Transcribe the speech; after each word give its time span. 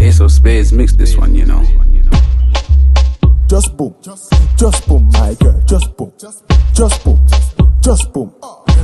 Ace 0.00 0.20
of 0.20 0.32
Spades 0.32 0.72
mix 0.72 0.94
this 0.94 1.16
one, 1.16 1.34
you 1.34 1.44
know. 1.44 1.62
Just 3.46 3.76
boom, 3.76 3.94
just 4.56 4.88
boom, 4.88 5.10
my 5.12 5.34
girl, 5.34 5.62
just 5.66 5.96
boom, 5.96 6.12
just 6.18 7.04
boom, 7.04 7.26
just 7.82 8.12
boom, 8.12 8.32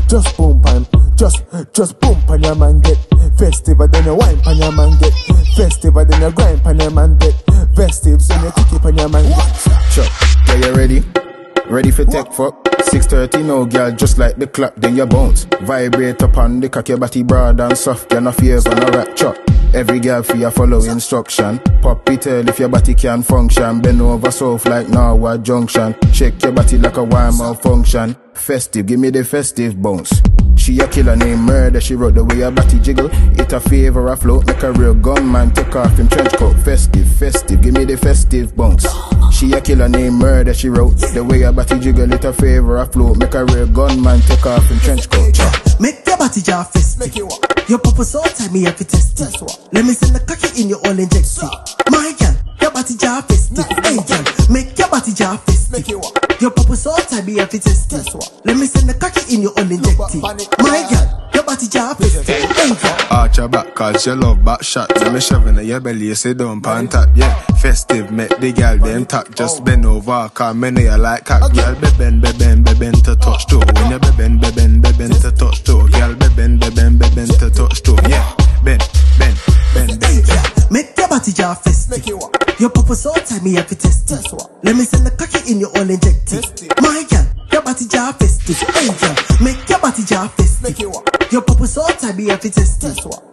just 0.09 0.37
boom, 0.37 0.61
pan, 0.61 0.87
just, 1.17 1.45
just 1.73 1.99
boom, 2.01 2.21
pan 2.23 2.43
your 2.43 2.55
man 2.57 2.81
get 2.81 2.99
festive, 3.39 3.81
and 3.81 3.93
then 3.93 4.05
you 4.05 4.15
wine, 4.15 4.41
pan 4.41 4.57
your 4.57 4.73
man 4.73 4.99
get 4.99 5.15
festive, 5.57 5.97
and 5.97 6.11
then 6.11 6.21
you 6.21 6.31
grind, 6.33 6.63
pan 6.63 6.81
your 6.81 6.91
man 6.91 7.17
get 7.17 7.35
festive, 7.77 8.21
so 8.21 8.35
you 8.43 8.51
kick 8.51 8.73
it, 8.73 8.83
pan 8.83 8.99
your 8.99 9.09
man 9.09 9.25
get. 9.25 9.57
Sure, 9.93 10.05
are 10.49 10.57
you 10.57 10.73
ready? 10.75 11.03
Ready 11.67 11.91
for 11.93 12.05
tech 12.05 12.33
fuck? 12.33 12.63
6.30 12.65 13.45
no 13.45 13.65
girl, 13.65 13.93
just 13.93 14.19
like 14.19 14.37
the 14.37 14.47
clock, 14.47 14.75
then 14.77 14.97
you 14.97 15.07
bounce. 15.07 15.45
Vibrate 15.63 16.23
up 16.23 16.37
on 16.37 16.61
the 16.61 16.69
cock, 16.69 16.89
your 16.89 16.99
body 16.99 17.23
broad 17.23 17.61
and 17.61 17.79
soft, 17.79 18.13
you're 18.13 18.21
not 18.21 18.35
fears 18.35 18.67
on 18.67 18.83
a 18.83 18.91
rap 18.91 19.15
chop. 19.17 19.37
Every 19.75 20.01
girl 20.01 20.23
for 20.23 20.37
your 20.37 20.51
follow 20.51 20.83
instruction. 20.85 21.59
Pop 21.83 22.09
it 22.11 22.27
if 22.27 22.59
your 22.59 22.69
body 22.69 22.95
can 22.95 23.23
function. 23.23 23.81
Bend 23.81 24.01
over 24.01 24.31
soft 24.31 24.67
like 24.67 24.89
Norwood 24.89 25.45
Junction. 25.45 25.95
Shake 26.13 26.43
your 26.43 26.53
body 26.53 26.79
like 26.79 26.97
a 26.97 27.05
wine 27.05 27.37
malfunction. 27.37 28.17
Festive, 28.35 28.87
give 28.87 29.01
me 29.01 29.11
the 29.11 29.25
festive 29.25 29.81
bounce. 29.81 30.23
She 30.57 30.81
a 30.81 30.89
killer 30.89 31.15
named 31.15 31.43
Murder, 31.43 31.81
she 31.81 31.95
wrote 31.95 32.15
the 32.15 32.25
way 32.25 32.41
her 32.41 32.51
body 32.51 32.81
jiggle. 32.81 33.09
It 33.39 33.53
a 33.53 33.61
favor, 33.61 34.09
a 34.09 34.17
float, 34.17 34.47
make 34.47 34.63
a 34.63 34.73
real 34.73 34.95
gunman. 34.95 35.53
Take 35.53 35.77
off 35.77 35.97
him 35.97 36.09
trench 36.09 36.33
coat, 36.33 36.57
festive, 36.65 37.07
festive, 37.07 37.46
the 37.87 37.97
festive 37.97 38.57
bounce. 38.57 38.87
She 39.33 39.53
a 39.53 39.61
killer 39.61 39.89
named 39.89 40.17
Murder, 40.17 40.55
she 40.55 40.69
wrote 40.69 40.97
the 41.15 41.23
way 41.23 41.41
her 41.41 41.53
body 41.53 41.79
jiggle. 41.79 42.13
It 42.13 42.25
a 42.25 42.33
favor, 42.33 42.77
a 42.79 42.87
flow. 42.87 43.15
make 43.15 43.35
a 43.35 43.45
real 43.45 43.67
gunman. 43.67 44.21
Take 44.23 44.47
off 44.47 44.69
him 44.69 44.79
trench 44.81 45.09
coat. 45.11 45.39
Make 45.81 46.07
your 46.07 46.17
body 46.17 46.41
jar 46.43 46.65
festive. 46.65 47.01
Make 47.01 47.17
it 47.17 47.25
what? 47.25 47.69
Your 47.69 47.79
papa 47.79 48.05
so 48.05 48.23
time 48.23 48.53
me 48.53 48.63
have 48.65 48.77
to 48.77 48.85
test 48.85 49.21
it. 49.21 49.59
Let 49.73 49.85
me 49.85 49.93
send 49.93 50.15
the 50.17 50.21
cocky 50.21 50.63
in 50.63 50.69
your 50.69 50.79
all 50.87 50.99
inject. 50.99 51.39
My 51.91 52.15
girl, 52.19 52.35
your 52.61 52.71
body 52.73 52.97
jar 52.97 53.23
festive. 53.23 53.65
Hey 53.85 53.99
girl, 54.03 54.25
make 54.51 54.79
your 54.79 54.89
body 54.89 55.13
jar 55.13 55.39
festive. 55.39 55.73
Make 55.73 55.89
it 55.89 55.97
what? 55.97 56.41
Your 56.41 56.51
papa 56.51 56.77
so 56.77 56.97
time 56.97 57.27
me 57.27 57.39
have 57.39 57.51
to 57.51 57.59
test 57.61 57.93
it. 57.93 58.15
Let 58.45 58.57
me 58.57 58.67
send 58.67 58.89
the 58.89 58.95
cocky 58.95 59.35
in 59.35 59.43
your 59.43 59.53
all 59.53 59.71
inject. 59.71 59.99
My 60.59 60.87
girl, 60.91 61.31
your 61.35 61.45
body 61.45 61.69
jar 61.69 61.95
festive. 61.95 62.27
Hey 62.27 62.75
girl. 62.75 63.06
Arch 63.37 63.43
your 63.43 63.49
back 63.49 63.75
cause 63.75 64.07
you 64.07 64.15
love 64.15 64.43
back 64.43 64.63
shot 64.63 64.91
Let 64.97 65.13
me 65.13 65.21
shoving 65.21 65.59
in 65.59 65.67
your 65.67 65.81
belly, 65.81 66.07
you 66.07 66.15
say 66.15 66.33
don't 66.33 66.63
pan 66.63 66.89
tap 66.89 67.11
Yeah, 67.15 67.35
festive, 67.61 68.11
make 68.11 68.35
the 68.39 68.51
girl 68.53 68.79
them 68.79 69.05
talk 69.05 69.35
Just 69.35 69.63
bend 69.63 69.85
over, 69.85 70.31
cause 70.33 70.57
many 70.57 70.85
you 70.85 70.97
like 70.97 71.27
cock 71.27 71.53
Girl, 71.53 71.75
be 71.75 71.89
bend, 71.99 72.23
be 72.23 72.33
bend, 72.39 72.65
be 72.65 72.73
bend 72.75 73.05
to 73.05 73.15
touch 73.17 73.47
toe 73.47 73.59
When 73.59 73.91
you 73.91 73.99
be 73.99 74.11
bend, 74.17 74.41
be 74.41 74.51
bend, 74.53 74.83
be 74.83 74.93
bend 74.93 75.21
to 75.21 75.31
touch 75.33 75.65
toe 75.65 75.87
Girl, 75.89 76.15
be 76.15 76.29
bend, 76.35 76.61
be 76.61 76.71
bend, 76.71 76.99
be 76.99 77.11
bend 77.15 77.31
to 77.39 77.51
touch 77.51 77.83
toe 77.83 77.99
Yeah, 78.09 78.25
bend, 78.65 78.81
bend, 79.19 79.37
bend, 79.75 79.91
Hey 79.91 79.99
bend 79.99 80.27
girl, 80.27 80.69
make 80.71 80.97
your 80.97 81.09
body 81.09 81.33
jar 81.33 81.55
festive. 81.57 81.91
Make 81.91 82.09
it 82.09 82.15
what? 82.15 82.59
Your 82.59 82.71
papa 82.71 82.95
so 82.95 83.13
time 83.13 83.45
me 83.45 83.55
have 83.55 83.67
to 83.69 83.75
test 83.77 84.11
it. 84.11 84.33
Let 84.63 84.77
me 84.77 84.85
send 84.85 85.05
the 85.05 85.11
cocky 85.11 85.53
in 85.53 85.61
your 85.61 85.69
all 85.77 85.91
inject 85.91 86.27
Test 86.27 86.63
it. 86.63 86.73
it. 86.73 86.81
My 86.81 87.05
girl, 87.11 87.21
your 87.21 87.36
body 87.67 87.89
jar 87.89 88.13
festive. 88.13 88.57
Hey 88.63 88.87
girl, 88.95 89.17
make 89.43 89.69
your 89.69 89.81
body 89.81 90.05
jar 90.05 90.29
festive. 90.29 90.63
Make 90.63 90.79
it? 90.79 91.33
Your 91.33 91.43
papa 91.43 91.67
so 91.67 91.83
time 91.99 92.17
me 92.17 92.29
have 92.31 92.39
to 92.41 92.51
test? 92.51 92.81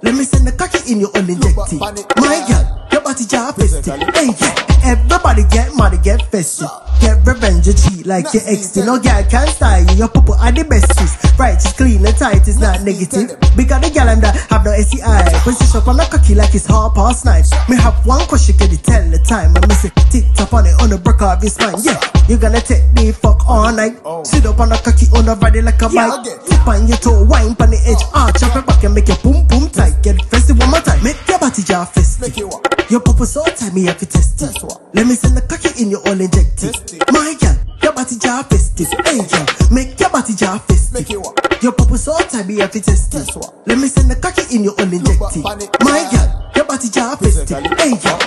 Let 0.01 0.15
me 0.15 0.23
send 0.25 0.47
the 0.47 0.51
cocky 0.57 0.91
in 0.91 0.99
your 0.99 1.13
own 1.13 1.29
inject 1.29 1.53
it. 1.69 1.77
My 2.17 2.41
girl, 2.49 2.65
your 2.91 3.01
body 3.05 3.25
jar 3.29 3.53
festive. 3.53 3.85
Hey 3.85 4.33
girl, 4.33 4.57
everybody 4.81 5.45
get 5.53 5.75
money, 5.75 6.01
get 6.01 6.25
festive. 6.33 6.73
Get 6.99 7.21
revenge, 7.27 7.67
you 7.67 7.77
cheat 7.77 8.05
like 8.09 8.25
your 8.33 8.41
ex. 8.49 8.75
No 8.77 8.97
girl 8.97 9.21
can 9.29 9.47
style 9.53 9.85
you. 9.85 10.01
Your 10.01 10.09
papa 10.09 10.33
are 10.41 10.51
the 10.51 10.65
best 10.65 10.89
sis. 10.97 11.13
Right, 11.37 11.53
it's 11.53 11.71
clean 11.73 12.01
and 12.01 12.17
tight, 12.17 12.41
it's 12.49 12.57
not 12.57 12.81
negative. 12.81 13.37
Because 13.53 13.85
the 13.85 13.93
girl 13.93 14.09
I'm 14.09 14.19
that 14.25 14.33
have 14.49 14.65
no 14.65 14.73
SEI. 14.73 15.29
Position 15.45 15.85
on 15.85 15.97
the 16.01 16.09
cocky 16.09 16.33
like 16.33 16.57
it's 16.57 16.65
half 16.65 16.97
past 16.97 17.21
nine. 17.25 17.45
Me 17.69 17.77
have 17.77 18.01
one 18.01 18.25
question, 18.25 18.57
can 18.57 18.71
you 18.73 18.81
tell 18.81 19.05
the 19.13 19.21
time? 19.21 19.53
I 19.53 19.61
miss 19.69 19.85
it, 19.85 19.93
tick 20.09 20.25
tap 20.33 20.53
on 20.57 20.65
it 20.65 20.73
on 20.81 20.89
the 20.89 20.97
break 20.97 21.21
of 21.21 21.37
his 21.37 21.53
spine. 21.53 21.77
Yeah, 21.85 22.01
you 22.29 22.38
gonna 22.38 22.61
take 22.61 22.83
me 22.93 23.11
fuck 23.11 23.47
all 23.47 23.71
night. 23.71 23.99
Oh. 24.05 24.23
Sit 24.23 24.45
up 24.45 24.59
on 24.59 24.69
the 24.69 24.77
cocky 24.77 25.07
on 25.17 25.25
the 25.25 25.35
body 25.35 25.61
like 25.61 25.81
a 25.81 25.89
Yeah, 25.91 26.07
bike. 26.09 26.19
again. 26.25 26.39
Tip 26.45 26.67
on 26.67 26.88
your 26.88 26.97
toe, 26.97 27.23
wine 27.23 27.56
on 27.59 27.69
the 27.69 27.79
edge, 27.85 28.03
arch 28.13 28.44
up 28.44 28.53
your 28.56 28.63
back 28.63 28.84
and 28.84 28.95
make 28.95 29.07
your 29.07 29.17
boom 29.17 29.45
boom 29.47 29.69
tight. 29.69 30.01
Get 30.03 30.22
festive 30.31 30.57
one 30.57 30.72
more 30.72 30.81
time. 30.81 31.03
Make 31.03 31.19
your 31.28 31.39
body 31.39 31.63
jar 31.63 31.85
festive. 31.85 32.22
Make 32.22 32.38
it 32.38 32.45
what? 32.47 32.61
Your 32.91 33.00
papa 33.01 33.25
so 33.25 33.44
time 33.45 33.73
me 33.75 33.85
have 33.85 33.97
to 34.00 34.06
test 34.06 34.41
it. 34.41 34.61
What? 34.63 34.79
Let 34.95 35.07
me 35.07 35.16
send 35.16 35.35
the 35.38 35.41
cocky 35.44 35.72
in 35.81 35.89
your 35.91 36.01
all 36.07 36.19
inject 36.19 36.63
it. 36.63 36.72
Test 36.73 36.94
it. 36.95 37.03
My 37.11 37.35
girl, 37.39 37.57
your 37.84 37.94
body 37.94 38.16
jar 38.19 38.44
festive. 38.44 38.88
Hey 39.03 39.19
girl, 39.28 39.45
make 39.72 40.00
your 40.00 40.09
body 40.09 40.34
jar 40.35 40.59
festive. 40.59 40.94
Make 40.94 41.09
it 41.11 41.19
what? 41.19 41.35
Your 41.63 41.72
papa 41.72 41.97
so 41.97 42.17
time 42.28 42.47
me 42.47 42.59
have 42.59 42.72
to 42.72 42.81
test 42.81 43.13
it. 43.16 43.28
What? 43.35 43.51
Let 43.67 43.78
me 43.79 43.88
send 43.88 44.11
the 44.11 44.16
cocky 44.16 44.44
in 44.55 44.63
your 44.63 44.73
all 44.79 44.88
inject 44.91 45.19
it. 45.35 45.44
panic. 45.44 45.69
My 45.84 46.03
girl, 46.11 46.51
your 46.55 46.66
body 46.66 46.90
jar 46.90 47.17
festive. 47.17 47.59
Hey 47.79 47.95
girl. 48.00 48.19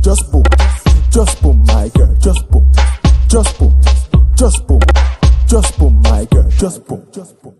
Just 0.00 0.30
boom, 0.32 0.44
just 1.10 1.42
boom, 1.42 1.62
my 1.66 1.88
girl, 1.94 2.07
just 3.38 3.56
boom, 3.60 3.72
just 3.84 4.10
boom, 4.10 4.34
just 4.34 4.66
boom, 4.66 4.80
just 5.46 5.78
boom, 5.78 6.02
my 6.02 6.24
girl, 6.24 6.50
just 6.50 6.84
boom, 6.84 7.06
just 7.12 7.40
boom. 7.40 7.54